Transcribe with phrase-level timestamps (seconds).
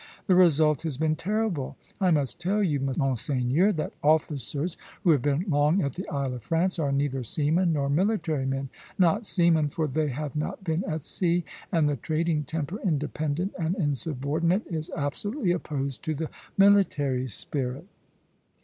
[0.25, 1.77] The result has been terrible.
[1.99, 6.41] I must tell you, Monseigneur, that officers who have been long at the Isle of
[6.41, 8.69] France are neither seamen nor military men.
[8.97, 13.75] Not seamen, for they have not been at sea; and the trading temper, independent and
[13.75, 17.85] insubordinate, is absolutely opposed to the military spirit."